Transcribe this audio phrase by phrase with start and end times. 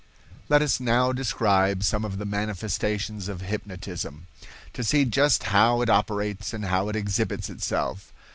[0.49, 4.25] Let us now describe some of the manifestations of hypnotism,
[4.73, 8.11] to see just how it operates and how it exhibits itself.